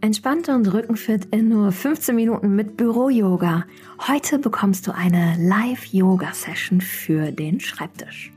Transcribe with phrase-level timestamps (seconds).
[0.00, 3.64] Entspannte und rückenfit in nur 15 Minuten mit Büro-Yoga.
[4.06, 8.32] Heute bekommst du eine Live-Yoga-Session für den Schreibtisch.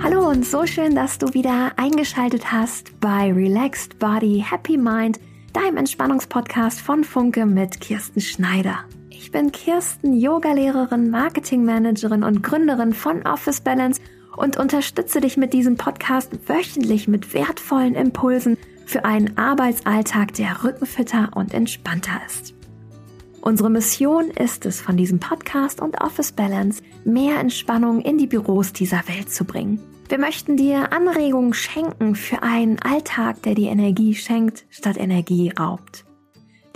[0.00, 5.18] Hallo und so schön, dass du wieder eingeschaltet hast bei Relaxed Body Happy Mind,
[5.52, 8.84] deinem Entspannungspodcast von Funke mit Kirsten Schneider.
[9.28, 14.00] Ich bin Kirsten, Yogalehrerin, Marketingmanagerin und Gründerin von Office Balance
[14.34, 21.28] und unterstütze dich mit diesem Podcast wöchentlich mit wertvollen Impulsen für einen Arbeitsalltag, der rückenfitter
[21.34, 22.54] und entspannter ist.
[23.42, 28.72] Unsere Mission ist es, von diesem Podcast und Office Balance mehr Entspannung in die Büros
[28.72, 29.78] dieser Welt zu bringen.
[30.08, 36.07] Wir möchten dir Anregungen schenken für einen Alltag, der dir Energie schenkt, statt Energie raubt.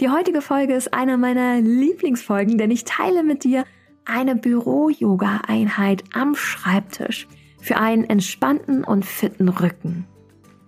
[0.02, 3.64] Die heutige Folge ist eine meiner Lieblingsfolgen, denn ich teile mit dir
[4.04, 7.28] eine Büro-Yoga-Einheit am Schreibtisch
[7.60, 10.08] für einen entspannten und fitten Rücken.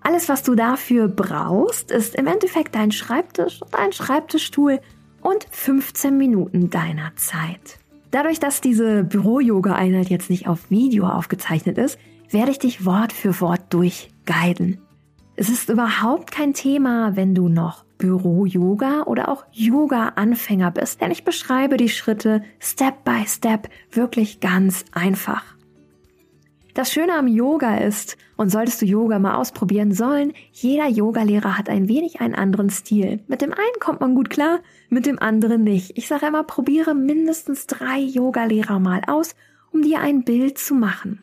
[0.02, 4.78] Alles, was du dafür brauchst, ist im Endeffekt dein Schreibtisch und ein Schreibtischstuhl
[5.20, 7.80] und 15 Minuten deiner Zeit.
[8.12, 11.98] Dadurch, dass diese Büro-Yoga-Einheit jetzt nicht auf Video aufgezeichnet ist,
[12.30, 14.78] werde ich dich Wort für Wort durchguiden.
[15.34, 21.24] Es ist überhaupt kein Thema, wenn du noch Büro-Yoga oder auch Yoga-Anfänger bist, denn ich
[21.24, 25.54] beschreibe die Schritte Step by Step wirklich ganz einfach.
[26.74, 31.68] Das Schöne am Yoga ist, und solltest du Yoga mal ausprobieren sollen, jeder Yogalehrer hat
[31.68, 33.22] ein wenig einen anderen Stil.
[33.28, 34.58] Mit dem einen kommt man gut klar,
[34.88, 35.96] mit dem anderen nicht.
[35.96, 39.36] Ich sage immer, probiere mindestens drei Yogalehrer mal aus,
[39.70, 41.22] um dir ein Bild zu machen.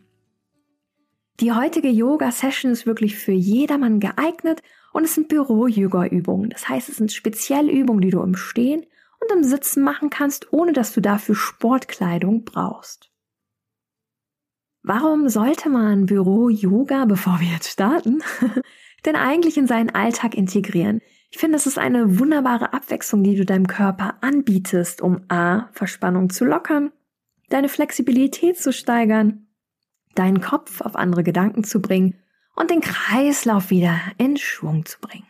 [1.42, 4.62] Die heutige Yoga-Session ist wirklich für jedermann geeignet
[4.94, 6.50] und es sind Büro-Yoga-Übungen.
[6.50, 8.86] Das heißt, es sind spezielle Übungen, die du im Stehen
[9.20, 13.12] und im Sitzen machen kannst, ohne dass du dafür Sportkleidung brauchst.
[14.84, 18.24] Warum sollte man Büro-Yoga, bevor wir jetzt starten,
[19.06, 21.02] denn eigentlich in seinen Alltag integrieren?
[21.30, 26.30] Ich finde, es ist eine wunderbare Abwechslung, die du deinem Körper anbietest, um A, Verspannung
[26.30, 26.92] zu lockern,
[27.50, 29.48] deine Flexibilität zu steigern,
[30.16, 32.16] deinen Kopf auf andere Gedanken zu bringen
[32.62, 35.26] und den Kreislauf wieder in Schwung zu bringen.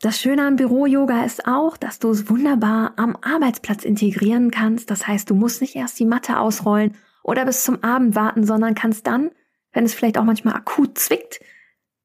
[0.00, 4.90] Das Schöne an Büro-Yoga ist auch, dass du es wunderbar am Arbeitsplatz integrieren kannst.
[4.90, 8.76] Das heißt, du musst nicht erst die Matte ausrollen oder bis zum Abend warten, sondern
[8.76, 9.32] kannst dann,
[9.72, 11.40] wenn es vielleicht auch manchmal akut zwickt,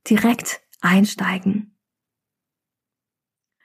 [0.10, 1.78] direkt einsteigen.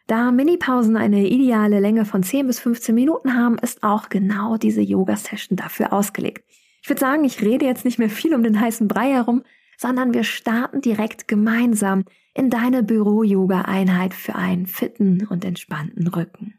[0.06, 4.82] Da Minipausen eine ideale Länge von 10 bis 15 Minuten haben, ist auch genau diese
[4.82, 6.44] Yoga-Session dafür ausgelegt.
[6.82, 9.42] Ich würde sagen, ich rede jetzt nicht mehr viel um den heißen Brei herum,
[9.76, 12.04] sondern wir starten direkt gemeinsam
[12.34, 16.54] in deine Büro-Yoga-Einheit für einen fitten und entspannten Rücken.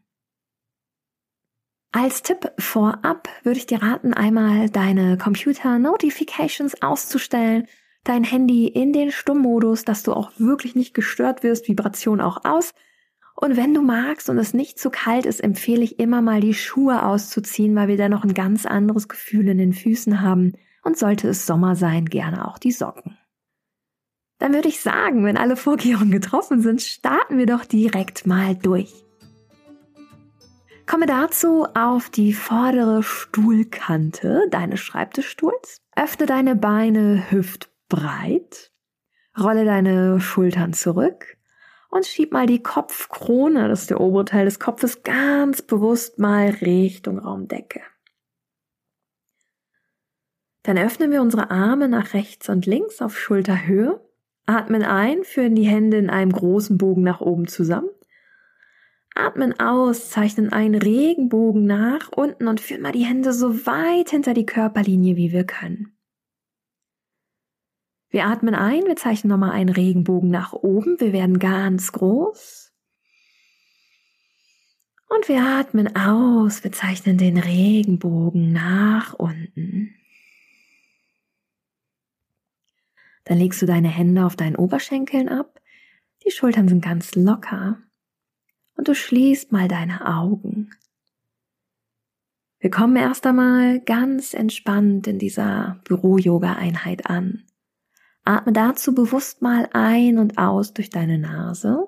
[1.91, 7.67] Als Tipp vorab würde ich dir raten, einmal deine Computer-Notifications auszustellen,
[8.03, 12.73] dein Handy in den Stummmodus, dass du auch wirklich nicht gestört wirst, Vibration auch aus.
[13.35, 16.53] Und wenn du magst und es nicht zu kalt ist, empfehle ich immer mal die
[16.53, 20.53] Schuhe auszuziehen, weil wir dann noch ein ganz anderes Gefühl in den Füßen haben
[20.87, 23.17] und sollte es Sommer sein, gerne auch die Socken.
[24.39, 29.03] Dann würde ich sagen, wenn alle Vorkehrungen getroffen sind, starten wir doch direkt mal durch.
[30.85, 35.81] Komme dazu auf die vordere Stuhlkante deines Schreibtischstuhls.
[35.93, 38.71] Öffne deine Beine hüftbreit.
[39.37, 41.37] Rolle deine Schultern zurück
[41.89, 46.49] und schieb mal die Kopfkrone, das ist der obere Teil des Kopfes, ganz bewusst mal
[46.61, 47.81] Richtung Raumdecke.
[50.67, 54.01] Dann öffnen wir unsere Arme nach rechts und links auf Schulterhöhe,
[54.47, 57.87] atmen ein, führen die Hände in einem großen Bogen nach oben zusammen,
[59.15, 64.33] atmen aus, zeichnen einen Regenbogen nach unten und führen mal die Hände so weit hinter
[64.33, 65.97] die Körperlinie, wie wir können.
[68.09, 72.73] Wir atmen ein, wir zeichnen nochmal einen Regenbogen nach oben, wir werden ganz groß.
[75.07, 79.93] Und wir atmen aus, wir zeichnen den Regenbogen nach unten.
[83.27, 85.59] Dann legst du deine Hände auf deinen Oberschenkeln ab.
[86.25, 87.77] Die Schultern sind ganz locker.
[88.75, 90.71] Und du schließt mal deine Augen.
[92.59, 97.43] Wir kommen erst einmal ganz entspannt in dieser Büro-Yoga-Einheit an.
[98.23, 101.85] Atme dazu bewusst mal ein und aus durch deine Nase.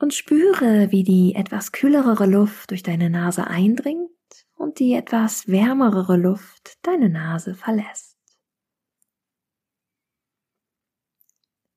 [0.00, 4.15] Und spüre, wie die etwas kühlere Luft durch deine Nase eindringt
[4.56, 8.16] und die etwas wärmere Luft deine Nase verlässt.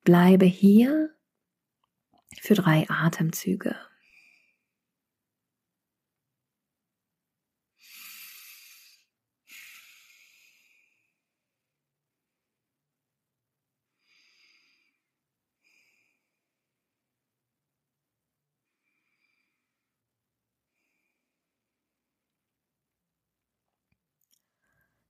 [0.04, 1.16] Bleibe hier
[2.42, 3.76] für drei Atemzüge.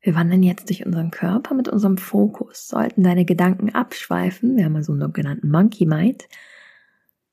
[0.02, 2.68] Wir wandern jetzt durch unseren Körper mit unserem Fokus.
[2.68, 6.28] Sollten deine Gedanken abschweifen, wir haben also einen sogenannten Monkey Mind,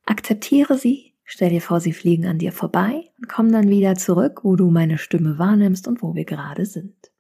[0.05, 4.41] akzeptiere sie, stell dir vor, sie fliegen an dir vorbei und komm dann wieder zurück,
[4.43, 7.13] wo du meine Stimme wahrnimmst und wo wir gerade sind.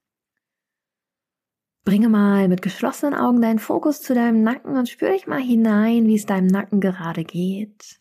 [1.85, 6.09] Bringe mal mit geschlossenen Augen deinen Fokus zu deinem Nacken und spür dich mal hinein,
[6.09, 8.01] wie es deinem Nacken gerade geht.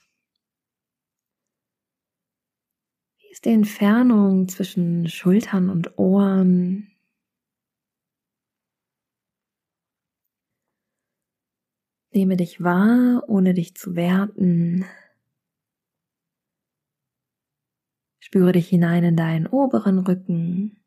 [3.19, 6.94] Wie ist die Entfernung zwischen Schultern und Ohren?
[12.15, 14.85] Nehme dich wahr, ohne dich zu werten.
[18.19, 20.79] Spüre dich hinein in deinen oberen Rücken,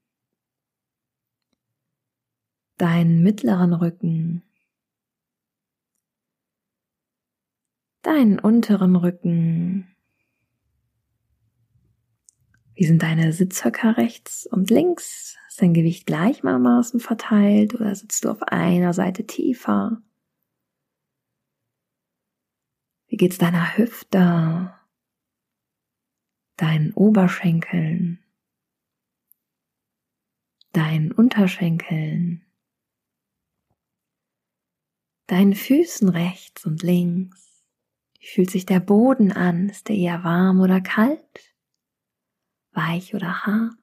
[2.78, 4.42] deinen mittleren Rücken,
[8.00, 9.94] deinen unteren Rücken.
[12.74, 15.36] Wie sind deine Sitzhöcker rechts und links?
[15.48, 20.00] Ist dein Gewicht gleichermaßen verteilt oder sitzt du auf einer Seite tiefer?
[23.19, 24.79] Wie geht's deiner Hüfte?
[26.56, 28.25] Deinen Oberschenkeln?
[30.70, 32.47] Deinen Unterschenkeln?
[35.26, 37.67] Deinen Füßen rechts und links?
[38.20, 39.69] Wie fühlt sich der Boden an?
[39.69, 41.56] Ist er eher warm oder kalt?
[42.70, 43.75] Weich oder hart?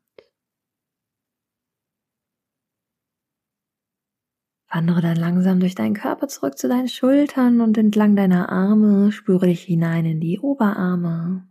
[4.75, 9.13] Wandere dann langsam durch deinen Körper zurück zu deinen Schultern und entlang deiner Arme.
[9.13, 11.47] Spüre dich hinein in die Oberarme,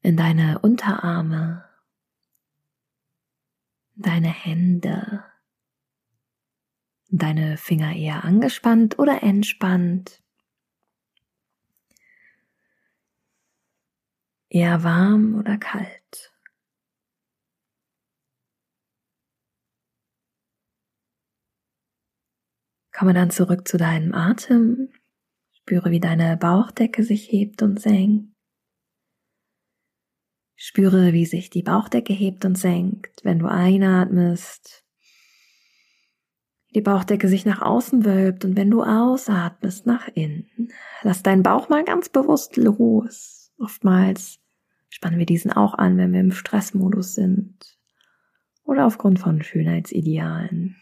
[0.00, 1.66] in deine Unterarme,
[3.96, 5.24] deine Hände,
[7.10, 10.22] deine Finger eher angespannt oder entspannt.
[14.48, 16.01] Eher warm oder kalt.
[22.92, 24.90] Komme dann zurück zu deinem Atem.
[25.52, 28.32] Spüre, wie deine Bauchdecke sich hebt und senkt.
[30.56, 34.84] Spüre, wie sich die Bauchdecke hebt und senkt, wenn du einatmest.
[36.74, 40.72] Die Bauchdecke sich nach außen wölbt und wenn du ausatmest, nach innen.
[41.02, 43.52] Lass deinen Bauch mal ganz bewusst los.
[43.58, 44.40] Oftmals
[44.88, 47.78] spannen wir diesen auch an, wenn wir im Stressmodus sind
[48.64, 50.76] oder aufgrund von Schönheitsidealen.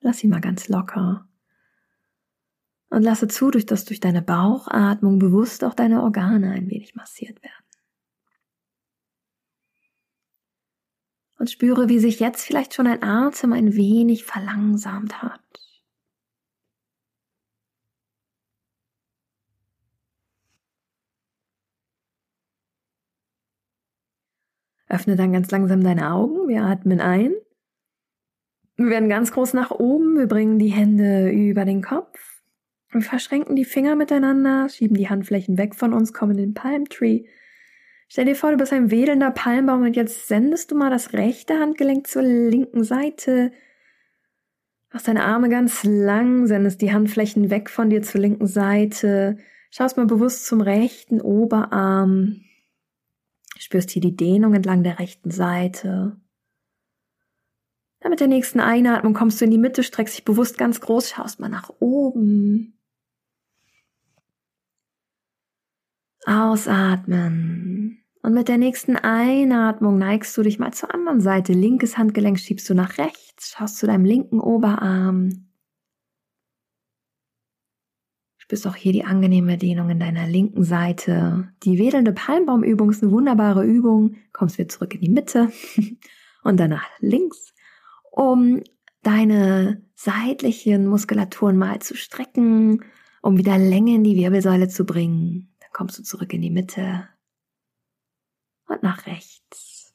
[0.00, 1.28] Lass ihn mal ganz locker.
[2.90, 7.42] Und lasse zu, durch das durch deine Bauchatmung bewusst auch deine Organe ein wenig massiert
[7.42, 7.54] werden.
[11.38, 15.40] Und spüre, wie sich jetzt vielleicht schon ein Atem ein wenig verlangsamt hat.
[24.88, 26.48] Öffne dann ganz langsam deine Augen.
[26.48, 27.34] Wir atmen ein
[28.78, 32.40] wir werden ganz groß nach oben, wir bringen die Hände über den Kopf,
[32.90, 36.88] wir verschränken die Finger miteinander, schieben die Handflächen weg von uns, kommen in den Palm
[36.88, 37.24] Tree.
[38.08, 41.58] Stell dir vor, du bist ein wedelnder Palmbaum und jetzt sendest du mal das rechte
[41.58, 43.52] Handgelenk zur linken Seite.
[44.92, 49.36] Machst deine Arme ganz lang, sendest die Handflächen weg von dir zur linken Seite.
[49.70, 52.40] Schaust mal bewusst zum rechten Oberarm.
[53.58, 56.16] Spürst hier die Dehnung entlang der rechten Seite.
[58.00, 61.10] Dann mit der nächsten Einatmung kommst du in die Mitte, streckst dich bewusst ganz groß,
[61.10, 62.78] schaust mal nach oben.
[66.24, 68.04] Ausatmen.
[68.22, 71.52] Und mit der nächsten Einatmung neigst du dich mal zur anderen Seite.
[71.52, 75.48] Linkes Handgelenk schiebst du nach rechts, schaust zu deinem linken Oberarm.
[78.36, 81.52] Spürst auch hier die angenehme Dehnung in deiner linken Seite.
[81.64, 84.16] Die wedelnde Palmbaumübung ist eine wunderbare Übung.
[84.32, 85.50] Kommst wieder zurück in die Mitte
[86.44, 87.54] und danach links
[88.18, 88.64] um
[89.02, 92.84] deine seitlichen Muskulaturen mal zu strecken,
[93.22, 95.54] um wieder Länge in die Wirbelsäule zu bringen.
[95.60, 97.08] Dann kommst du zurück in die Mitte
[98.66, 99.92] und nach rechts.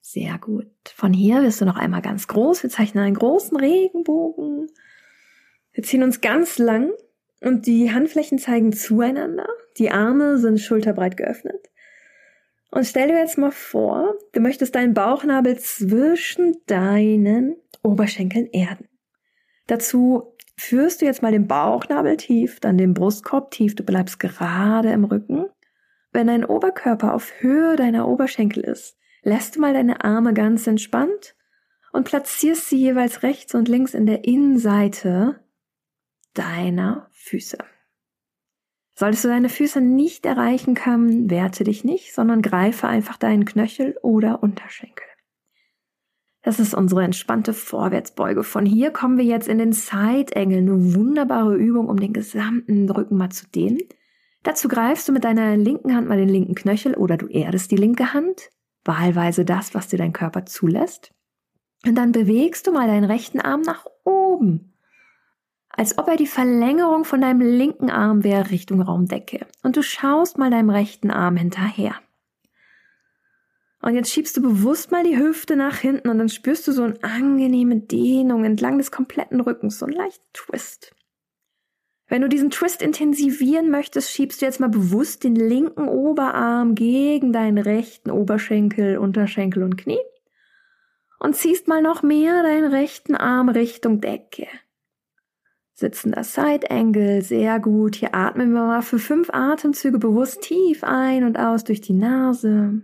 [0.00, 0.70] Sehr gut.
[0.94, 2.62] Von hier wirst du noch einmal ganz groß.
[2.62, 4.68] Wir zeichnen einen großen Regenbogen.
[5.72, 6.92] Wir ziehen uns ganz lang
[7.40, 9.48] und die Handflächen zeigen zueinander.
[9.78, 11.70] Die Arme sind schulterbreit geöffnet.
[12.70, 18.88] Und stell dir jetzt mal vor, du möchtest deinen Bauchnabel zwischen deinen Oberschenkeln erden.
[19.66, 24.90] Dazu führst du jetzt mal den Bauchnabel tief, dann den Brustkorb tief, du bleibst gerade
[24.90, 25.46] im Rücken.
[26.12, 31.34] Wenn dein Oberkörper auf Höhe deiner Oberschenkel ist, lässt du mal deine Arme ganz entspannt
[31.92, 35.40] und platzierst sie jeweils rechts und links in der Innenseite
[36.34, 37.58] deiner Füße.
[39.00, 43.96] Solltest du deine Füße nicht erreichen können, werte dich nicht, sondern greife einfach deinen Knöchel
[44.02, 45.06] oder Unterschenkel.
[46.42, 48.44] Das ist unsere entspannte Vorwärtsbeuge.
[48.44, 52.90] Von hier kommen wir jetzt in den Side Angle, eine wunderbare Übung, um den gesamten
[52.90, 53.78] Rücken mal zu dehnen.
[54.42, 57.76] Dazu greifst du mit deiner linken Hand mal den linken Knöchel oder du erdest die
[57.76, 58.50] linke Hand,
[58.84, 61.14] wahlweise das, was dir dein Körper zulässt.
[61.86, 64.74] Und dann bewegst du mal deinen rechten Arm nach oben,
[65.70, 69.46] als ob er die Verlängerung von deinem linken Arm wäre Richtung Raumdecke.
[69.62, 71.94] Und du schaust mal deinem rechten Arm hinterher.
[73.82, 76.82] Und jetzt schiebst du bewusst mal die Hüfte nach hinten und dann spürst du so
[76.82, 80.94] eine angenehme Dehnung entlang des kompletten Rückens, so einen leichten Twist.
[82.06, 87.32] Wenn du diesen Twist intensivieren möchtest, schiebst du jetzt mal bewusst den linken Oberarm gegen
[87.32, 90.00] deinen rechten Oberschenkel, Unterschenkel und Knie
[91.20, 94.48] und ziehst mal noch mehr deinen rechten Arm Richtung Decke.
[95.80, 97.96] Sitzender Side Angle, sehr gut.
[97.96, 102.82] Hier atmen wir mal für fünf Atemzüge bewusst tief ein und aus durch die Nase.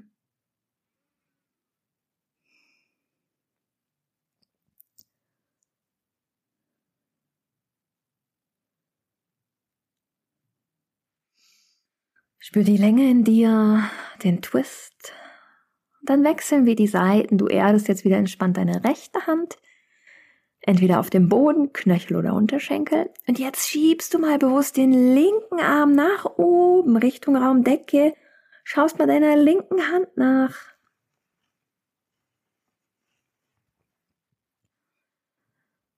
[12.38, 13.90] Spür die Länge in dir,
[14.24, 15.12] den Twist.
[16.02, 17.36] Dann wechseln wir die Seiten.
[17.36, 19.58] Du erdest jetzt wieder entspannt deine rechte Hand.
[20.66, 23.08] Entweder auf dem Boden, Knöchel oder Unterschenkel.
[23.28, 28.14] Und jetzt schiebst du mal bewusst den linken Arm nach oben Richtung Raumdecke.
[28.64, 30.56] Schaust mal deiner linken Hand nach.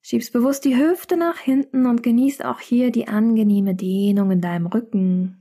[0.03, 4.67] Schiebst bewusst die Hüfte nach hinten und genießt auch hier die angenehme Dehnung in deinem
[4.67, 5.38] Rücken.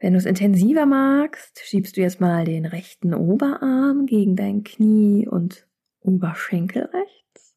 [0.00, 5.28] Wenn du es intensiver magst, schiebst du jetzt mal den rechten Oberarm gegen dein Knie
[5.28, 5.68] und
[6.00, 7.54] Oberschenkel rechts.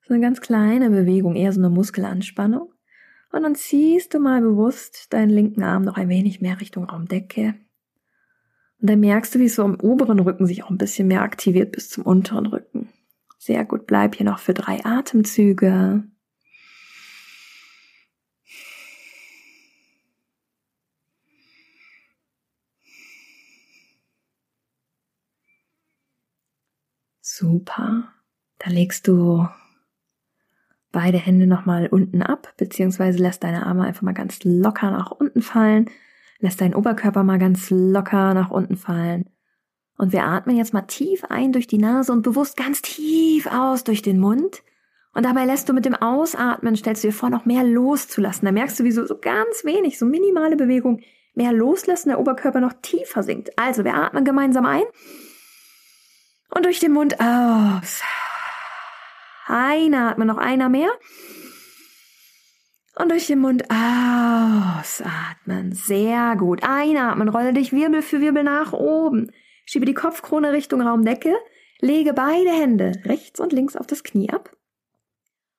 [0.00, 2.72] So eine ganz kleine Bewegung, eher so eine Muskelanspannung.
[3.30, 7.54] Und dann ziehst du mal bewusst deinen linken Arm noch ein wenig mehr Richtung Raumdecke.
[8.80, 11.22] Und dann merkst du, wie es so am oberen Rücken sich auch ein bisschen mehr
[11.22, 12.88] aktiviert bis zum unteren Rücken.
[13.38, 16.04] Sehr gut, bleib hier noch für drei Atemzüge.
[27.36, 28.12] Super.
[28.60, 29.48] Da legst du
[30.92, 35.42] beide Hände nochmal unten ab, beziehungsweise lässt deine Arme einfach mal ganz locker nach unten
[35.42, 35.90] fallen,
[36.38, 39.28] lässt deinen Oberkörper mal ganz locker nach unten fallen.
[39.98, 43.82] Und wir atmen jetzt mal tief ein durch die Nase und bewusst ganz tief aus
[43.82, 44.62] durch den Mund.
[45.12, 48.46] Und dabei lässt du mit dem Ausatmen, stellst du dir vor, noch mehr loszulassen.
[48.46, 51.00] Da merkst du, wie so, so ganz wenig, so minimale Bewegung,
[51.34, 53.58] mehr loslassen, der Oberkörper noch tiefer sinkt.
[53.58, 54.84] Also wir atmen gemeinsam ein.
[56.50, 58.02] Und durch den Mund aus.
[59.46, 60.90] Einatmen, noch einer mehr.
[62.96, 65.72] Und durch den Mund ausatmen.
[65.72, 66.62] Sehr gut.
[66.62, 69.32] Einatmen, rolle dich Wirbel für Wirbel nach oben.
[69.64, 71.34] Schiebe die Kopfkrone Richtung Raumdecke.
[71.80, 74.50] Lege beide Hände rechts und links auf das Knie ab.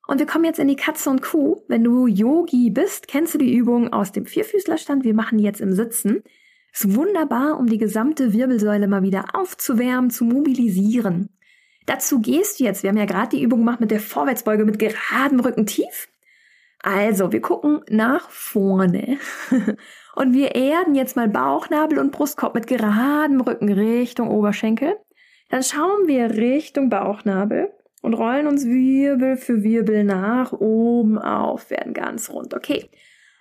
[0.06, 1.62] Und wir kommen jetzt in die Katze und Kuh.
[1.68, 5.04] Wenn du Yogi bist, kennst du die Übung aus dem Vierfüßlerstand.
[5.04, 6.22] Wir machen die jetzt im Sitzen.
[6.76, 11.30] Ist wunderbar, um die gesamte Wirbelsäule mal wieder aufzuwärmen, zu mobilisieren.
[11.86, 14.78] Dazu gehst du jetzt, wir haben ja gerade die Übung gemacht mit der Vorwärtsbeuge mit
[14.78, 16.08] geradem Rücken tief.
[16.82, 19.16] Also, wir gucken nach vorne.
[20.16, 24.98] und wir erden jetzt mal Bauchnabel und Brustkorb mit geradem Rücken Richtung Oberschenkel.
[25.48, 27.70] Dann schauen wir Richtung Bauchnabel
[28.02, 32.52] und rollen uns Wirbel für Wirbel nach oben auf, werden ganz rund.
[32.52, 32.90] Okay.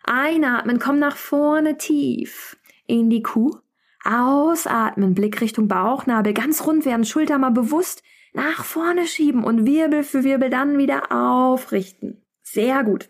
[0.06, 2.56] Einatmen, komm nach vorne tief
[2.88, 3.58] in die Kuh.
[4.04, 10.04] Ausatmen, Blick Richtung Bauchnabel, ganz rund werden, Schulter mal bewusst nach vorne schieben und Wirbel
[10.04, 12.22] für Wirbel dann wieder aufrichten.
[12.44, 13.10] Sehr gut.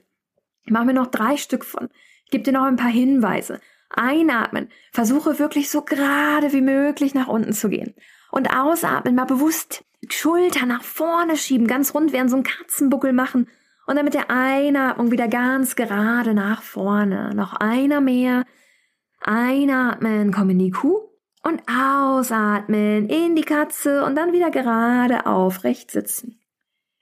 [0.68, 1.90] Machen wir noch drei Stück von.
[2.26, 3.60] Ich gebe dir noch ein paar Hinweise.
[3.90, 4.70] Einatmen.
[4.92, 7.94] Versuche wirklich so gerade wie möglich nach unten zu gehen.
[8.32, 13.48] Und ausatmen, mal bewusst Schulter nach vorne schieben, ganz rund werden, so einen Katzenbuckel machen.
[13.88, 17.34] Und dann mit der Einatmung wieder ganz gerade nach vorne.
[17.36, 18.46] Noch einer mehr.
[19.26, 21.02] Einatmen, komm in die Kuh
[21.44, 26.40] und ausatmen in die Katze und dann wieder gerade aufrecht sitzen.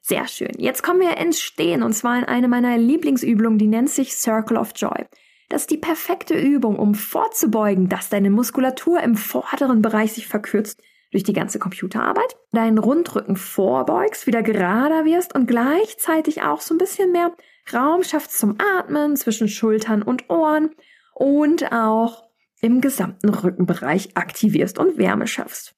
[0.02, 0.52] Sehr schön.
[0.58, 4.58] Jetzt kommen wir ins Stehen und zwar in eine meiner Lieblingsübungen, die nennt sich Circle
[4.58, 5.06] of Joy.
[5.50, 10.82] Das ist die perfekte Übung, um vorzubeugen, dass deine Muskulatur im vorderen Bereich sich verkürzt
[11.12, 16.80] durch die ganze Computerarbeit, deinen Rundrücken vorbeugst, wieder gerader wirst und gleichzeitig auch so ein
[16.80, 17.32] bisschen mehr
[17.72, 20.72] Raum schaffst zum Atmen zwischen Schultern und Ohren
[21.14, 22.24] und auch
[22.62, 25.76] im gesamten Rückenbereich aktivierst und Wärme schaffst.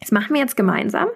[0.00, 1.08] Das machen wir jetzt gemeinsam.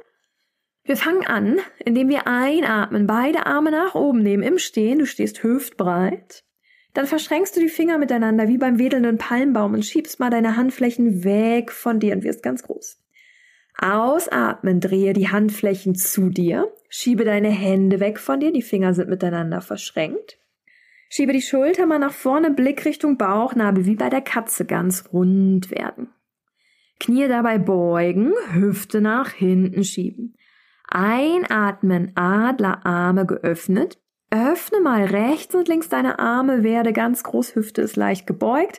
[0.85, 4.99] Wir fangen an, indem wir einatmen, beide Arme nach oben nehmen im Stehen.
[4.99, 6.45] Du stehst hüftbreit.
[6.95, 11.23] Dann verschränkst du die Finger miteinander wie beim wedelnden Palmbaum und schiebst mal deine Handflächen
[11.23, 12.99] weg von dir und wirst ganz groß.
[13.79, 19.09] Ausatmen, drehe die Handflächen zu dir, schiebe deine Hände weg von dir, die Finger sind
[19.09, 20.40] miteinander verschränkt.
[21.13, 25.73] Schiebe die Schulter mal nach vorne, Blick Richtung Bauchnabel, wie bei der Katze, ganz rund
[25.73, 26.11] werden.
[27.01, 30.37] Knie dabei beugen, Hüfte nach hinten schieben.
[30.87, 33.99] Einatmen, Adler, Arme geöffnet.
[34.31, 38.79] Öffne mal rechts und links deine Arme, werde ganz groß, Hüfte ist leicht gebeugt.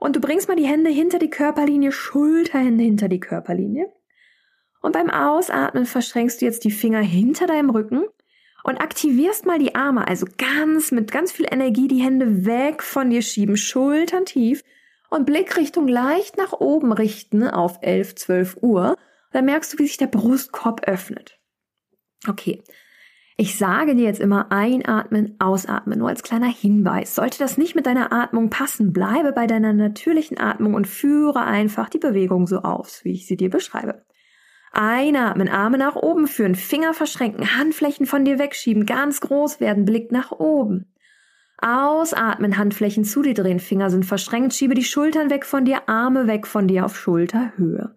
[0.00, 3.86] Und du bringst mal die Hände hinter die Körperlinie, Schulterhände hinter die Körperlinie.
[4.82, 8.02] Und beim Ausatmen verschränkst du jetzt die Finger hinter deinem Rücken
[8.68, 13.08] und aktivierst mal die Arme, also ganz mit ganz viel Energie die Hände weg von
[13.08, 14.62] dir schieben, Schultern tief
[15.08, 18.96] und Blickrichtung leicht nach oben richten auf 11, 12 Uhr.
[19.32, 21.38] Da merkst du, wie sich der Brustkorb öffnet.
[22.28, 22.62] Okay.
[23.38, 27.14] Ich sage dir jetzt immer einatmen, ausatmen, nur als kleiner Hinweis.
[27.14, 31.88] Sollte das nicht mit deiner Atmung passen, bleibe bei deiner natürlichen Atmung und führe einfach
[31.88, 34.02] die Bewegung so aus, wie ich sie dir beschreibe.
[34.72, 40.12] Einatmen, Arme nach oben führen, Finger verschränken, Handflächen von dir wegschieben, ganz groß werden, Blick
[40.12, 40.92] nach oben.
[41.60, 46.26] Ausatmen, Handflächen zu dir drehen, Finger sind verschränkt, schiebe die Schultern weg von dir, Arme
[46.26, 47.96] weg von dir auf Schulterhöhe.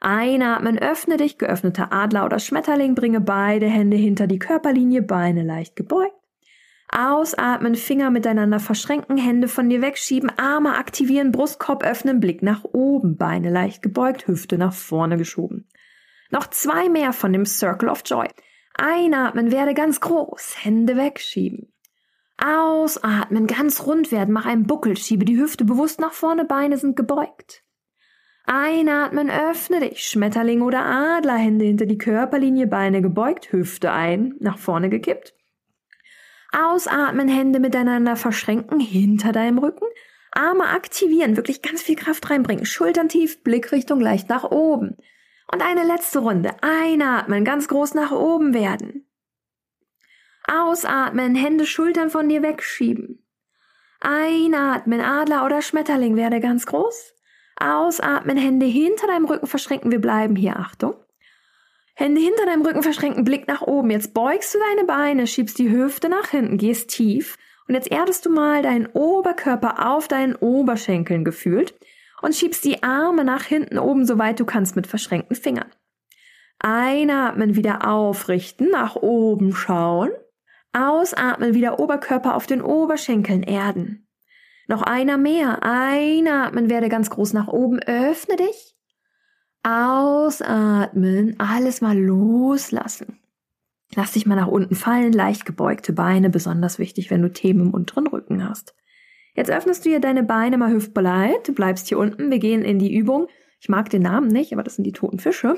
[0.00, 5.76] Einatmen, öffne dich, geöffneter Adler oder Schmetterling, bringe beide Hände hinter die Körperlinie, Beine leicht
[5.76, 6.16] gebeugt.
[6.90, 13.16] Ausatmen, Finger miteinander verschränken, Hände von dir wegschieben, Arme aktivieren, Brustkorb öffnen, Blick nach oben,
[13.16, 15.68] Beine leicht gebeugt, Hüfte nach vorne geschoben.
[16.32, 18.26] Noch zwei mehr von dem Circle of Joy.
[18.74, 21.72] Einatmen, werde ganz groß, Hände wegschieben.
[22.38, 26.96] Ausatmen, ganz rund werden, mach einen Buckel, schiebe die Hüfte bewusst nach vorne, Beine sind
[26.96, 27.62] gebeugt.
[28.46, 34.56] Einatmen, öffne dich, Schmetterling oder Adler, Hände hinter die Körperlinie, Beine gebeugt, Hüfte ein, nach
[34.56, 35.34] vorne gekippt.
[36.50, 39.86] Ausatmen, Hände miteinander verschränken, hinter deinem Rücken.
[40.32, 44.96] Arme aktivieren, wirklich ganz viel Kraft reinbringen, Schultern tief, Blickrichtung leicht nach oben.
[45.52, 46.54] Und eine letzte Runde.
[46.62, 49.06] Einatmen, ganz groß nach oben werden.
[50.48, 53.24] Ausatmen, Hände, Schultern von dir wegschieben.
[54.00, 57.14] Einatmen, Adler oder Schmetterling, werde ganz groß.
[57.56, 59.90] Ausatmen, Hände hinter deinem Rücken verschränken.
[59.90, 60.94] Wir bleiben hier, Achtung.
[61.94, 63.90] Hände hinter deinem Rücken verschränken, Blick nach oben.
[63.90, 67.36] Jetzt beugst du deine Beine, schiebst die Hüfte nach hinten, gehst tief.
[67.68, 71.74] Und jetzt erdest du mal deinen Oberkörper auf deinen Oberschenkeln gefühlt
[72.22, 75.70] und schiebst die Arme nach hinten oben, soweit du kannst, mit verschränkten Fingern.
[76.58, 80.10] Einatmen, wieder aufrichten, nach oben schauen.
[80.72, 84.08] Ausatmen, wieder Oberkörper auf den Oberschenkeln erden.
[84.68, 85.62] Noch einer mehr.
[85.62, 88.76] Einatmen, werde ganz groß nach oben, öffne dich.
[89.64, 93.18] Ausatmen, alles mal loslassen.
[93.94, 97.74] Lass dich mal nach unten fallen, leicht gebeugte Beine, besonders wichtig, wenn du Themen im
[97.74, 98.74] unteren Rücken hast.
[99.34, 101.48] Jetzt öffnest du hier deine Beine mal hüftbreit.
[101.48, 102.30] Du bleibst hier unten.
[102.30, 103.28] Wir gehen in die Übung.
[103.60, 105.56] Ich mag den Namen nicht, aber das sind die toten Fische.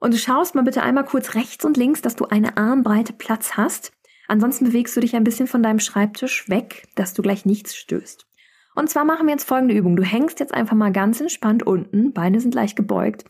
[0.00, 3.56] Und du schaust mal bitte einmal kurz rechts und links, dass du eine Armbreite Platz
[3.56, 3.92] hast.
[4.28, 8.26] Ansonsten bewegst du dich ein bisschen von deinem Schreibtisch weg, dass du gleich nichts stößt.
[8.74, 9.96] Und zwar machen wir jetzt folgende Übung.
[9.96, 13.24] Du hängst jetzt einfach mal ganz entspannt unten, Beine sind leicht gebeugt.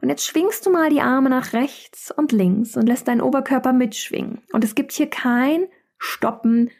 [0.00, 3.72] Und jetzt schwingst du mal die Arme nach rechts und links und lässt deinen Oberkörper
[3.72, 4.42] mitschwingen.
[4.52, 5.66] Und es gibt hier kein
[5.98, 6.70] Stoppen,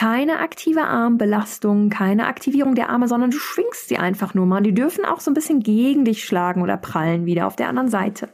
[0.00, 4.62] keine aktive Armbelastung, keine Aktivierung der Arme, sondern du schwingst sie einfach nur mal.
[4.62, 7.90] Die dürfen auch so ein bisschen gegen dich schlagen oder prallen wieder auf der anderen
[7.90, 8.32] Seite.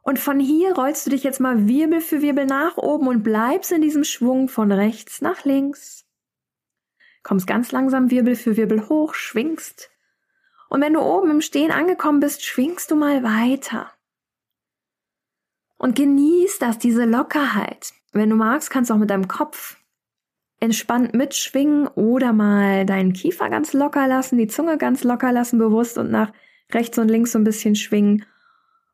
[0.00, 3.72] Und von hier rollst du dich jetzt mal Wirbel für Wirbel nach oben und bleibst
[3.72, 6.06] in diesem Schwung von rechts nach links.
[7.22, 9.90] Kommst ganz langsam Wirbel für Wirbel hoch, schwingst.
[10.70, 13.92] Und wenn du oben im Stehen angekommen bist, schwingst du mal weiter.
[15.76, 17.92] Und genieß das, diese Lockerheit.
[18.12, 19.76] Wenn du magst, kannst du auch mit deinem Kopf
[20.60, 25.98] entspannt mitschwingen oder mal deinen Kiefer ganz locker lassen, die Zunge ganz locker lassen, bewusst
[25.98, 26.32] und nach
[26.72, 28.24] rechts und links so ein bisschen schwingen,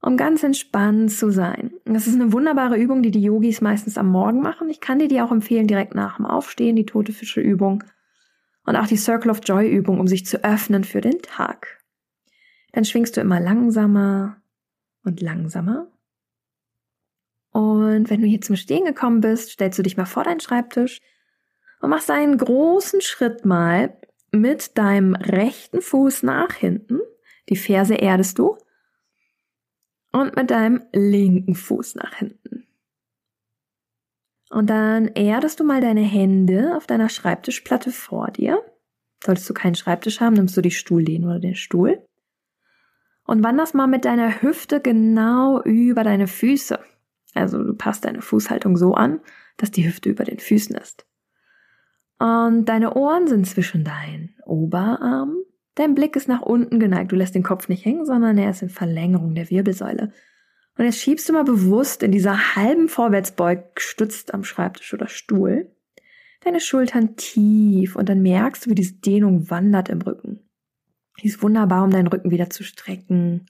[0.00, 1.72] um ganz entspannt zu sein.
[1.84, 4.70] Das ist eine wunderbare Übung, die die Yogis meistens am Morgen machen.
[4.70, 7.82] Ich kann dir die auch empfehlen direkt nach dem Aufstehen, die tote Fische Übung
[8.64, 11.82] und auch die Circle of Joy Übung, um sich zu öffnen für den Tag.
[12.72, 14.36] Dann schwingst du immer langsamer
[15.02, 15.88] und langsamer.
[17.50, 21.00] Und wenn du hier zum Stehen gekommen bist, stellst du dich mal vor deinen Schreibtisch,
[21.80, 23.96] und machst einen großen Schritt mal
[24.32, 27.00] mit deinem rechten Fuß nach hinten.
[27.48, 28.56] Die Ferse erdest du.
[30.12, 32.66] Und mit deinem linken Fuß nach hinten.
[34.50, 38.62] Und dann erdest du mal deine Hände auf deiner Schreibtischplatte vor dir.
[39.22, 42.02] Solltest du keinen Schreibtisch haben, nimmst du die Stuhllehne oder den Stuhl.
[43.24, 46.78] Und wanderst mal mit deiner Hüfte genau über deine Füße.
[47.34, 49.20] Also du passt deine Fußhaltung so an,
[49.56, 51.06] dass die Hüfte über den Füßen ist.
[52.18, 55.42] Und deine Ohren sind zwischen deinen Oberarmen.
[55.74, 57.12] Dein Blick ist nach unten geneigt.
[57.12, 60.12] Du lässt den Kopf nicht hängen, sondern er ist in Verlängerung der Wirbelsäule.
[60.78, 65.70] Und jetzt schiebst du mal bewusst in dieser halben Vorwärtsbeug gestützt am Schreibtisch oder Stuhl
[66.46, 70.40] deine Schultern tief und dann merkst du, wie diese Dehnung wandert im Rücken.
[71.20, 73.46] Die ist wunderbar, um deinen Rücken wieder zu strecken,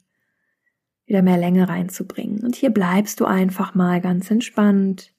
[1.05, 2.45] wieder mehr Länge reinzubringen.
[2.45, 5.13] Und hier bleibst du einfach mal ganz entspannt.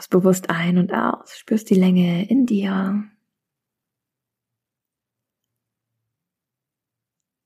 [0.00, 3.04] Atmest bewusst ein und aus, spürst die Länge in dir.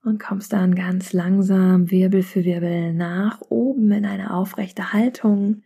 [0.04, 5.62] Und kommst dann ganz langsam Wirbel für Wirbel nach oben in eine aufrechte Haltung.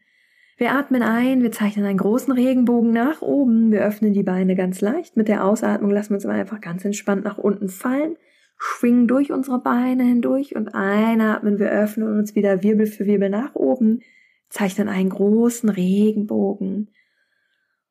[0.56, 4.80] Wir atmen ein, wir zeichnen einen großen Regenbogen nach oben, wir öffnen die Beine ganz
[4.80, 5.16] leicht.
[5.16, 8.16] Mit der Ausatmung lassen wir uns einfach ganz entspannt nach unten fallen,
[8.56, 13.54] schwingen durch unsere Beine hindurch und einatmen, wir öffnen uns wieder Wirbel für Wirbel nach
[13.54, 14.00] oben,
[14.48, 16.90] zeichnen einen großen Regenbogen.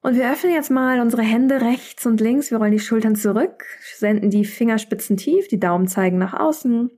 [0.01, 2.51] Und wir öffnen jetzt mal unsere Hände rechts und links.
[2.51, 3.65] Wir rollen die Schultern zurück,
[3.95, 6.91] senden die Fingerspitzen tief, die Daumen zeigen nach außen.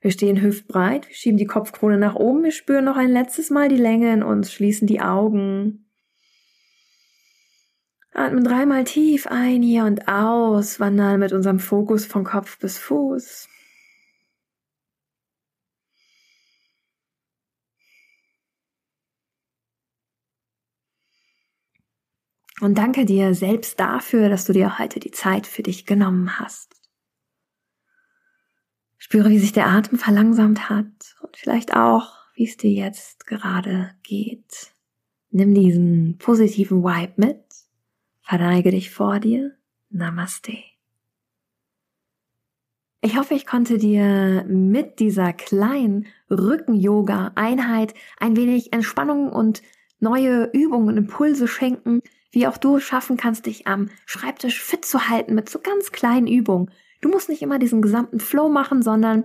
[0.00, 3.68] Wir stehen hüftbreit, wir schieben die Kopfkrone nach oben, wir spüren noch ein letztes Mal
[3.68, 5.90] die Länge in uns, schließen die Augen.
[8.12, 13.48] Atmen dreimal tief ein hier und aus, wandern mit unserem Fokus von Kopf bis Fuß.
[22.62, 26.80] Und danke dir selbst dafür, dass du dir heute die Zeit für dich genommen hast.
[28.98, 33.96] Spüre, wie sich der Atem verlangsamt hat und vielleicht auch, wie es dir jetzt gerade
[34.04, 34.72] geht.
[35.30, 37.42] Nimm diesen positiven Vibe mit,
[38.20, 39.56] verneige dich vor dir.
[39.90, 40.56] Namaste.
[43.00, 49.62] Ich hoffe, ich konnte dir mit dieser kleinen Rücken-Yoga-Einheit ein wenig Entspannung und
[49.98, 55.08] neue Übungen und Impulse schenken, wie auch du schaffen kannst, dich am Schreibtisch fit zu
[55.08, 56.70] halten mit so ganz kleinen Übungen.
[57.00, 59.24] Du musst nicht immer diesen gesamten Flow machen, sondern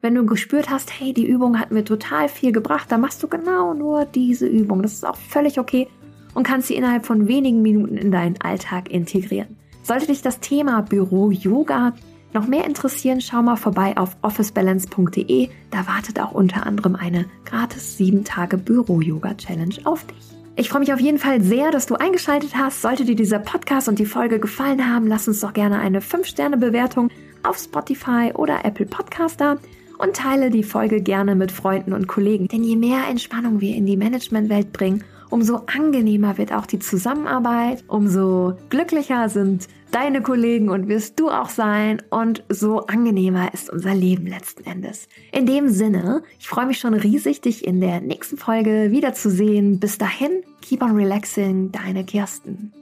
[0.00, 3.28] wenn du gespürt hast, hey, die Übung hat mir total viel gebracht, dann machst du
[3.28, 4.82] genau nur diese Übung.
[4.82, 5.88] Das ist auch völlig okay
[6.34, 9.56] und kannst sie innerhalb von wenigen Minuten in deinen Alltag integrieren.
[9.82, 11.94] Sollte dich das Thema Büro-Yoga
[12.34, 15.48] noch mehr interessieren, schau mal vorbei auf officebalance.de.
[15.70, 20.33] Da wartet auch unter anderem eine gratis 7 Tage Büro-Yoga-Challenge auf dich.
[20.56, 22.80] Ich freue mich auf jeden Fall sehr, dass du eingeschaltet hast.
[22.80, 27.10] Sollte dir dieser Podcast und die Folge gefallen haben, lass uns doch gerne eine 5-Sterne-Bewertung
[27.42, 29.56] auf Spotify oder Apple Podcast da
[29.98, 32.46] und teile die Folge gerne mit Freunden und Kollegen.
[32.46, 37.82] Denn je mehr Entspannung wir in die Managementwelt bringen, umso angenehmer wird auch die Zusammenarbeit,
[37.88, 43.94] umso glücklicher sind deine Kollegen und wirst du auch sein und so angenehmer ist unser
[43.94, 45.08] Leben letzten Endes.
[45.30, 49.78] In dem Sinne, ich freue mich schon riesig, dich in der nächsten Folge wiederzusehen.
[49.78, 52.72] Bis dahin, keep on relaxing, deine Kirsten.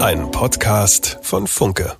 [0.00, 1.96] Ein Podcast von Funke.